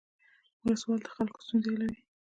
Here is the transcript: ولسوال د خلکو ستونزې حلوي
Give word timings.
ولسوال 0.61 0.99
د 1.03 1.07
خلکو 1.15 1.39
ستونزې 1.45 1.69
حلوي 1.73 1.99